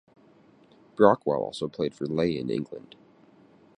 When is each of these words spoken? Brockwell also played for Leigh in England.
Brockwell 0.95 1.37
also 1.43 1.67
played 1.67 1.93
for 1.93 2.07
Leigh 2.07 2.39
in 2.39 2.49
England. 2.49 2.95